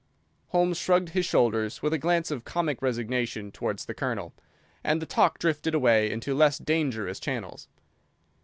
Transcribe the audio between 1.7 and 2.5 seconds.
with a glance of